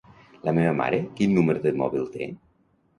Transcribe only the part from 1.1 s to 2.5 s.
quin número de mòbil té?